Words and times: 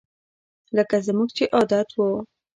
لکه 0.77 0.95
زموږ 1.07 1.29
چې 1.37 1.43
عادت 1.55 1.89
وو 1.97 2.09